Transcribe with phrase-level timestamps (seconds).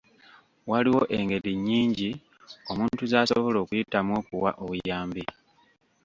[0.69, 2.09] Waliwo engeri nnyingi
[2.71, 5.23] omuntu zasobola okuyitamu okuwa obuyambi.